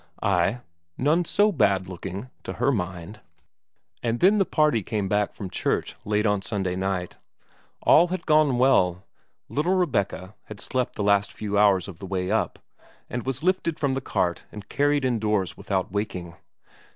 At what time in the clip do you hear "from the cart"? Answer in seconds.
13.79-14.43